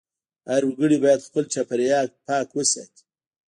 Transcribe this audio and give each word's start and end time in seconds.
هر 0.49 0.61
وګړی 0.67 0.97
باید 1.03 1.25
خپل 1.27 1.43
چاپېریال 1.53 2.07
پاک 2.25 2.47
وساتي. 2.53 3.03